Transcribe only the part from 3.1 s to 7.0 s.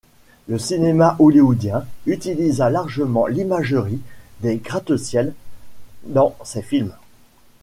l'imagerie des gratte-ciels dans ses films.